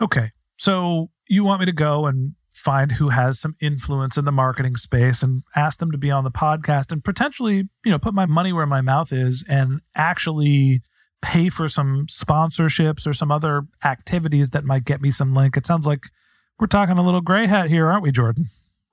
Okay. 0.00 0.30
So 0.56 1.10
you 1.28 1.44
want 1.44 1.60
me 1.60 1.66
to 1.66 1.72
go 1.72 2.06
and 2.06 2.34
find 2.56 2.92
who 2.92 3.10
has 3.10 3.38
some 3.38 3.54
influence 3.60 4.16
in 4.16 4.24
the 4.24 4.32
marketing 4.32 4.76
space 4.76 5.22
and 5.22 5.42
ask 5.54 5.78
them 5.78 5.92
to 5.92 5.98
be 5.98 6.10
on 6.10 6.24
the 6.24 6.30
podcast 6.30 6.90
and 6.90 7.04
potentially, 7.04 7.68
you 7.84 7.92
know, 7.92 7.98
put 7.98 8.14
my 8.14 8.24
money 8.24 8.50
where 8.50 8.66
my 8.66 8.80
mouth 8.80 9.12
is 9.12 9.44
and 9.46 9.80
actually 9.94 10.80
pay 11.20 11.50
for 11.50 11.68
some 11.68 12.06
sponsorships 12.06 13.06
or 13.06 13.12
some 13.12 13.30
other 13.30 13.66
activities 13.84 14.50
that 14.50 14.64
might 14.64 14.86
get 14.86 15.02
me 15.02 15.10
some 15.10 15.34
link. 15.34 15.54
It 15.54 15.66
sounds 15.66 15.86
like 15.86 16.04
we're 16.58 16.66
talking 16.66 16.96
a 16.96 17.04
little 17.04 17.20
gray 17.20 17.46
hat 17.46 17.68
here, 17.68 17.88
aren't 17.88 18.02
we, 18.02 18.10
Jordan? 18.10 18.46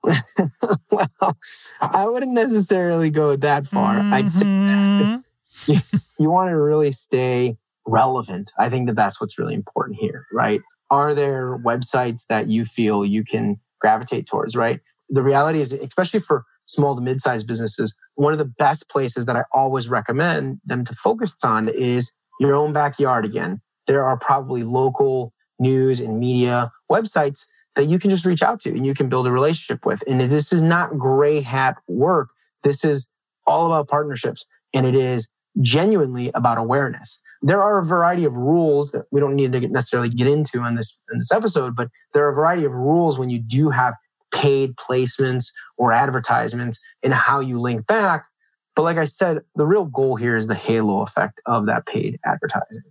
well, 0.90 1.38
I 1.80 2.06
wouldn't 2.06 2.32
necessarily 2.32 3.08
go 3.08 3.34
that 3.34 3.66
far. 3.66 3.94
Mm-hmm. 3.94 4.12
I'd 4.12 4.30
say 4.30 5.72
you, 5.72 5.80
you 6.18 6.30
want 6.30 6.50
to 6.50 6.60
really 6.60 6.92
stay 6.92 7.56
relevant. 7.86 8.52
I 8.58 8.68
think 8.68 8.88
that 8.88 8.96
that's 8.96 9.22
what's 9.22 9.38
really 9.38 9.54
important 9.54 9.98
here, 9.98 10.26
right? 10.30 10.60
Are 10.90 11.14
there 11.14 11.58
websites 11.58 12.26
that 12.26 12.48
you 12.48 12.64
feel 12.64 13.04
you 13.04 13.24
can 13.24 13.58
gravitate 13.80 14.26
towards, 14.26 14.56
right? 14.56 14.80
The 15.08 15.22
reality 15.22 15.60
is, 15.60 15.72
especially 15.72 16.20
for 16.20 16.44
small 16.66 16.94
to 16.94 17.02
mid-sized 17.02 17.46
businesses, 17.46 17.94
one 18.14 18.32
of 18.32 18.38
the 18.38 18.44
best 18.44 18.88
places 18.88 19.26
that 19.26 19.36
I 19.36 19.44
always 19.52 19.88
recommend 19.88 20.60
them 20.64 20.84
to 20.84 20.94
focus 20.94 21.34
on 21.42 21.68
is 21.68 22.12
your 22.40 22.54
own 22.54 22.72
backyard 22.72 23.24
again. 23.24 23.60
There 23.86 24.04
are 24.04 24.16
probably 24.16 24.62
local 24.62 25.32
news 25.58 26.00
and 26.00 26.18
media 26.18 26.72
websites 26.90 27.46
that 27.76 27.86
you 27.86 27.98
can 27.98 28.10
just 28.10 28.24
reach 28.24 28.42
out 28.42 28.60
to 28.60 28.70
and 28.70 28.86
you 28.86 28.94
can 28.94 29.08
build 29.08 29.26
a 29.26 29.32
relationship 29.32 29.84
with. 29.84 30.02
And 30.06 30.20
this 30.20 30.52
is 30.52 30.62
not 30.62 30.96
gray 30.98 31.40
hat 31.40 31.76
work. 31.88 32.30
This 32.62 32.84
is 32.84 33.08
all 33.46 33.66
about 33.66 33.88
partnerships 33.88 34.46
and 34.72 34.86
it 34.86 34.94
is 34.94 35.28
genuinely 35.60 36.30
about 36.34 36.58
awareness. 36.58 37.18
There 37.46 37.62
are 37.62 37.78
a 37.78 37.84
variety 37.84 38.24
of 38.24 38.36
rules 38.36 38.92
that 38.92 39.04
we 39.10 39.20
don't 39.20 39.36
need 39.36 39.52
to 39.52 39.60
necessarily 39.60 40.08
get 40.08 40.26
into 40.26 40.64
in 40.64 40.76
this 40.76 40.98
in 41.12 41.18
this 41.18 41.30
episode, 41.30 41.76
but 41.76 41.88
there 42.14 42.24
are 42.24 42.30
a 42.30 42.34
variety 42.34 42.64
of 42.64 42.72
rules 42.72 43.18
when 43.18 43.28
you 43.28 43.38
do 43.38 43.68
have 43.68 43.94
paid 44.32 44.76
placements 44.76 45.46
or 45.76 45.92
advertisements 45.92 46.80
and 47.02 47.12
how 47.12 47.40
you 47.40 47.60
link 47.60 47.86
back. 47.86 48.24
But 48.74 48.82
like 48.82 48.96
I 48.96 49.04
said, 49.04 49.40
the 49.54 49.66
real 49.66 49.84
goal 49.84 50.16
here 50.16 50.36
is 50.36 50.46
the 50.46 50.54
halo 50.54 51.02
effect 51.02 51.38
of 51.46 51.66
that 51.66 51.86
paid 51.86 52.18
advertising. 52.24 52.82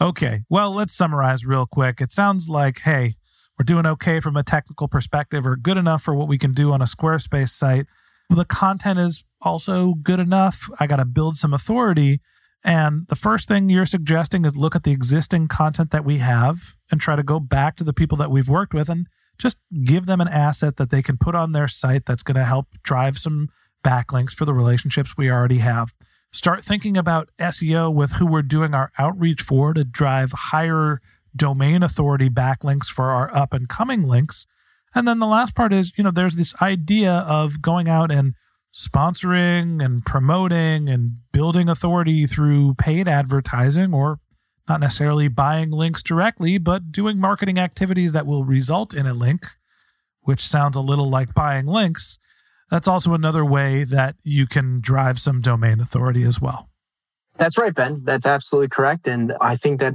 Okay. 0.00 0.42
Well, 0.48 0.74
let's 0.74 0.94
summarize 0.94 1.44
real 1.44 1.66
quick. 1.66 2.00
It 2.00 2.12
sounds 2.12 2.48
like, 2.48 2.80
hey, 2.80 3.16
we're 3.58 3.64
doing 3.64 3.86
okay 3.86 4.20
from 4.20 4.36
a 4.36 4.42
technical 4.42 4.88
perspective 4.88 5.46
or 5.46 5.54
good 5.54 5.76
enough 5.76 6.02
for 6.02 6.14
what 6.14 6.28
we 6.28 6.38
can 6.38 6.52
do 6.52 6.72
on 6.72 6.82
a 6.82 6.86
Squarespace 6.86 7.50
site. 7.50 7.86
The 8.28 8.44
content 8.44 8.98
is 8.98 9.24
also 9.40 9.94
good 9.94 10.18
enough. 10.18 10.68
I 10.80 10.86
got 10.86 10.96
to 10.96 11.04
build 11.04 11.36
some 11.36 11.54
authority. 11.54 12.20
And 12.64 13.06
the 13.08 13.16
first 13.16 13.48
thing 13.48 13.68
you're 13.68 13.86
suggesting 13.86 14.44
is 14.44 14.56
look 14.56 14.74
at 14.74 14.82
the 14.82 14.92
existing 14.92 15.48
content 15.48 15.90
that 15.90 16.04
we 16.04 16.18
have 16.18 16.76
and 16.90 17.00
try 17.00 17.16
to 17.16 17.22
go 17.22 17.38
back 17.38 17.76
to 17.76 17.84
the 17.84 17.92
people 17.92 18.16
that 18.18 18.30
we've 18.30 18.48
worked 18.48 18.74
with 18.74 18.88
and 18.88 19.06
just 19.38 19.58
give 19.84 20.06
them 20.06 20.20
an 20.20 20.28
asset 20.28 20.76
that 20.76 20.90
they 20.90 21.02
can 21.02 21.16
put 21.16 21.34
on 21.34 21.52
their 21.52 21.68
site 21.68 22.06
that's 22.06 22.22
going 22.22 22.36
to 22.36 22.44
help 22.44 22.66
drive 22.82 23.18
some 23.18 23.50
backlinks 23.84 24.32
for 24.32 24.44
the 24.44 24.54
relationships 24.54 25.16
we 25.16 25.30
already 25.30 25.58
have. 25.58 25.94
Start 26.32 26.64
thinking 26.64 26.96
about 26.96 27.30
SEO 27.38 27.92
with 27.92 28.12
who 28.12 28.26
we're 28.26 28.42
doing 28.42 28.74
our 28.74 28.90
outreach 28.98 29.42
for 29.42 29.72
to 29.72 29.84
drive 29.84 30.32
higher 30.32 31.00
domain 31.34 31.82
authority 31.82 32.28
backlinks 32.28 32.86
for 32.86 33.10
our 33.10 33.34
up 33.34 33.52
and 33.52 33.68
coming 33.68 34.02
links. 34.02 34.46
And 34.94 35.06
then 35.06 35.18
the 35.18 35.26
last 35.26 35.54
part 35.54 35.72
is, 35.72 35.92
you 35.96 36.04
know, 36.04 36.10
there's 36.10 36.36
this 36.36 36.54
idea 36.60 37.12
of 37.12 37.62
going 37.62 37.88
out 37.88 38.10
and 38.10 38.34
sponsoring 38.74 39.84
and 39.84 40.04
promoting 40.04 40.88
and 40.88 41.18
building 41.32 41.68
authority 41.68 42.26
through 42.26 42.74
paid 42.74 43.08
advertising 43.08 43.94
or 43.94 44.20
not 44.68 44.80
necessarily 44.80 45.28
buying 45.28 45.70
links 45.70 46.02
directly, 46.02 46.58
but 46.58 46.90
doing 46.90 47.18
marketing 47.18 47.58
activities 47.58 48.12
that 48.12 48.26
will 48.26 48.44
result 48.44 48.92
in 48.94 49.06
a 49.06 49.14
link, 49.14 49.46
which 50.22 50.46
sounds 50.46 50.76
a 50.76 50.80
little 50.80 51.08
like 51.08 51.34
buying 51.34 51.66
links. 51.66 52.18
That's 52.70 52.88
also 52.88 53.14
another 53.14 53.44
way 53.44 53.84
that 53.84 54.16
you 54.22 54.46
can 54.46 54.80
drive 54.80 55.20
some 55.20 55.40
domain 55.40 55.80
authority 55.80 56.24
as 56.24 56.40
well. 56.40 56.68
That's 57.38 57.56
right, 57.56 57.74
Ben. 57.74 58.00
That's 58.02 58.26
absolutely 58.26 58.68
correct. 58.68 59.06
And 59.06 59.34
I 59.40 59.54
think 59.54 59.78
that 59.80 59.94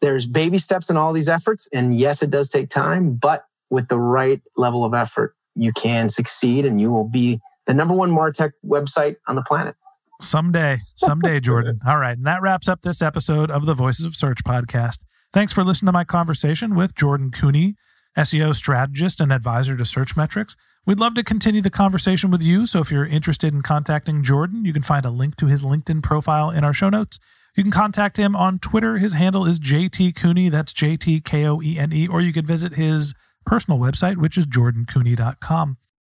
there's 0.00 0.26
baby 0.26 0.58
steps 0.58 0.90
in 0.90 0.96
all 0.96 1.12
these 1.12 1.28
efforts. 1.28 1.68
And 1.72 1.96
yes, 1.96 2.22
it 2.22 2.30
does 2.30 2.48
take 2.48 2.68
time, 2.68 3.14
but 3.14 3.44
with 3.70 3.88
the 3.88 3.98
right 3.98 4.42
level 4.56 4.84
of 4.84 4.92
effort, 4.92 5.34
you 5.54 5.72
can 5.72 6.10
succeed 6.10 6.64
and 6.64 6.80
you 6.80 6.90
will 6.90 7.08
be 7.08 7.40
the 7.70 7.74
number 7.74 7.94
one 7.94 8.10
Martech 8.10 8.50
website 8.66 9.16
on 9.28 9.36
the 9.36 9.42
planet. 9.42 9.76
Someday, 10.20 10.80
someday, 10.96 11.38
Jordan. 11.48 11.78
All 11.86 11.98
right. 11.98 12.16
And 12.16 12.26
that 12.26 12.42
wraps 12.42 12.68
up 12.68 12.82
this 12.82 13.00
episode 13.00 13.48
of 13.48 13.64
the 13.64 13.74
Voices 13.74 14.04
of 14.04 14.16
Search 14.16 14.42
podcast. 14.42 14.98
Thanks 15.32 15.52
for 15.52 15.62
listening 15.62 15.86
to 15.86 15.92
my 15.92 16.02
conversation 16.02 16.74
with 16.74 16.96
Jordan 16.96 17.30
Koene 17.30 17.76
SEO 18.16 18.52
strategist 18.52 19.20
and 19.20 19.32
advisor 19.32 19.76
to 19.76 19.84
Searchmetrics. 19.84 20.56
We'd 20.84 20.98
love 20.98 21.14
to 21.14 21.22
continue 21.22 21.62
the 21.62 21.70
conversation 21.70 22.32
with 22.32 22.42
you. 22.42 22.66
So 22.66 22.80
if 22.80 22.90
you're 22.90 23.06
interested 23.06 23.54
in 23.54 23.62
contacting 23.62 24.24
Jordan, 24.24 24.64
you 24.64 24.72
can 24.72 24.82
find 24.82 25.06
a 25.06 25.10
link 25.10 25.36
to 25.36 25.46
his 25.46 25.62
LinkedIn 25.62 26.02
profile 26.02 26.50
in 26.50 26.64
our 26.64 26.72
show 26.72 26.88
notes. 26.88 27.20
You 27.56 27.62
can 27.62 27.70
contact 27.70 28.16
him 28.16 28.34
on 28.34 28.58
Twitter. 28.58 28.98
His 28.98 29.12
handle 29.12 29.46
is 29.46 29.60
JT 29.60 30.16
Koene. 30.16 30.50
That's 30.50 30.72
J 30.72 30.96
T 30.96 31.20
K 31.20 31.46
O 31.46 31.62
E 31.62 31.78
N 31.78 31.92
E. 31.92 32.08
Or 32.08 32.20
you 32.20 32.32
could 32.32 32.48
visit 32.48 32.74
his 32.74 33.14
personal 33.46 33.78
website, 33.78 34.16
which 34.16 34.36
is 34.36 34.46
jordankoene.com. 34.46 35.76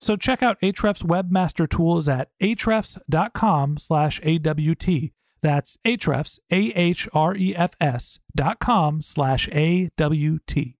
So 0.00 0.16
check 0.16 0.42
out 0.42 0.60
Ahrefs 0.60 1.02
Webmaster 1.02 1.68
Tools 1.68 2.08
at 2.08 2.28
ahrefs.com 2.42 3.78
slash 3.78 4.20
AWT. 4.24 5.10
That's 5.42 5.76
Ahrefs, 5.84 6.38
A-H-R-E-F-S 6.50 8.18
dot 8.34 8.58
com 8.58 9.02
slash 9.02 9.48
A-W-T. 9.52 10.76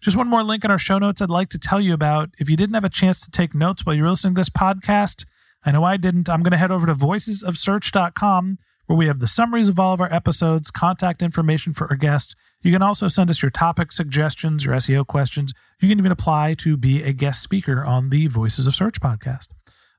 Just 0.00 0.16
one 0.16 0.28
more 0.28 0.44
link 0.44 0.64
in 0.64 0.70
our 0.70 0.78
show 0.78 0.98
notes 0.98 1.22
I'd 1.22 1.30
like 1.30 1.48
to 1.50 1.58
tell 1.58 1.80
you 1.80 1.94
about. 1.94 2.30
If 2.38 2.50
you 2.50 2.56
didn't 2.56 2.74
have 2.74 2.84
a 2.84 2.90
chance 2.90 3.20
to 3.22 3.30
take 3.30 3.54
notes 3.54 3.86
while 3.86 3.96
you 3.96 4.02
were 4.02 4.10
listening 4.10 4.34
to 4.34 4.40
this 4.40 4.50
podcast, 4.50 5.24
I 5.64 5.70
know 5.70 5.82
I 5.84 5.96
didn't. 5.96 6.28
I'm 6.28 6.42
going 6.42 6.50
to 6.50 6.58
head 6.58 6.70
over 6.70 6.86
to 6.86 6.94
voicesofsearch.com 6.94 8.58
where 8.86 8.96
we 8.96 9.06
have 9.06 9.18
the 9.18 9.26
summaries 9.26 9.68
of 9.68 9.78
all 9.78 9.94
of 9.94 10.00
our 10.00 10.12
episodes, 10.12 10.70
contact 10.70 11.22
information 11.22 11.72
for 11.72 11.88
our 11.88 11.96
guests. 11.96 12.34
You 12.62 12.72
can 12.72 12.82
also 12.82 13.08
send 13.08 13.30
us 13.30 13.42
your 13.42 13.50
topic 13.50 13.92
suggestions, 13.92 14.64
your 14.64 14.74
SEO 14.74 15.06
questions. 15.06 15.52
You 15.80 15.88
can 15.88 15.98
even 15.98 16.12
apply 16.12 16.54
to 16.58 16.76
be 16.76 17.02
a 17.02 17.12
guest 17.12 17.42
speaker 17.42 17.84
on 17.84 18.10
the 18.10 18.26
Voices 18.26 18.66
of 18.66 18.74
Search 18.74 19.00
podcast. 19.00 19.48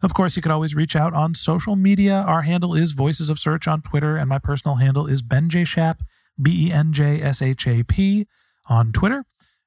Of 0.01 0.13
course, 0.13 0.35
you 0.35 0.41
can 0.41 0.51
always 0.51 0.75
reach 0.75 0.95
out 0.95 1.13
on 1.13 1.33
social 1.33 1.75
media. 1.75 2.13
Our 2.15 2.43
handle 2.43 2.75
is 2.75 2.91
Voices 2.91 3.29
of 3.29 3.39
Search 3.39 3.67
on 3.67 3.81
Twitter, 3.81 4.17
and 4.17 4.29
my 4.29 4.39
personal 4.39 4.75
handle 4.75 5.07
is 5.07 5.21
Ben 5.21 5.49
J. 5.49 5.63
Shap, 5.63 6.03
B 6.39 6.67
E 6.67 6.71
N 6.71 6.93
J 6.93 7.21
S 7.21 7.41
H 7.41 7.65
A 7.67 7.83
P, 7.83 8.27
on 8.67 8.91
Twitter. 8.91 9.25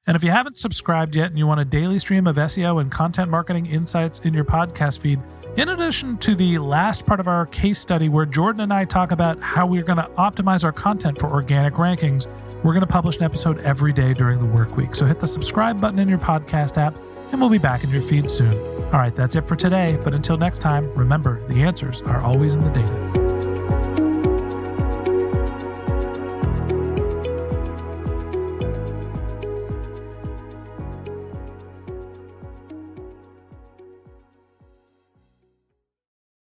And 0.09 0.15
if 0.15 0.23
you 0.23 0.31
haven't 0.31 0.57
subscribed 0.57 1.15
yet 1.15 1.27
and 1.27 1.37
you 1.37 1.45
want 1.45 1.59
a 1.59 1.65
daily 1.65 1.99
stream 1.99 2.25
of 2.25 2.35
SEO 2.35 2.81
and 2.81 2.89
content 2.89 3.29
marketing 3.29 3.67
insights 3.67 4.21
in 4.21 4.33
your 4.33 4.43
podcast 4.43 5.01
feed, 5.01 5.19
in 5.55 5.69
addition 5.69 6.17
to 6.17 6.33
the 6.33 6.57
last 6.57 7.05
part 7.05 7.19
of 7.19 7.27
our 7.27 7.45
case 7.45 7.77
study 7.77 8.09
where 8.09 8.25
Jordan 8.25 8.61
and 8.61 8.73
I 8.73 8.85
talk 8.85 9.11
about 9.11 9.39
how 9.39 9.67
we're 9.67 9.83
going 9.83 9.99
to 9.99 10.09
optimize 10.17 10.63
our 10.63 10.71
content 10.71 11.19
for 11.19 11.27
organic 11.27 11.75
rankings, 11.75 12.25
we're 12.63 12.73
going 12.73 12.81
to 12.81 12.87
publish 12.87 13.17
an 13.17 13.23
episode 13.23 13.59
every 13.59 13.93
day 13.93 14.15
during 14.15 14.39
the 14.39 14.45
work 14.45 14.75
week. 14.75 14.95
So 14.95 15.05
hit 15.05 15.19
the 15.19 15.27
subscribe 15.27 15.79
button 15.79 15.99
in 15.99 16.09
your 16.09 16.17
podcast 16.17 16.79
app 16.79 16.95
and 17.31 17.39
we'll 17.39 17.51
be 17.51 17.59
back 17.59 17.83
in 17.83 17.91
your 17.91 18.01
feed 18.01 18.31
soon. 18.31 18.57
All 18.85 18.93
right, 18.93 19.15
that's 19.15 19.35
it 19.35 19.47
for 19.47 19.55
today. 19.55 19.99
But 20.03 20.15
until 20.15 20.37
next 20.37 20.57
time, 20.57 20.91
remember 20.95 21.39
the 21.47 21.61
answers 21.61 22.01
are 22.01 22.19
always 22.19 22.55
in 22.55 22.63
the 22.63 22.71
data. 22.71 23.28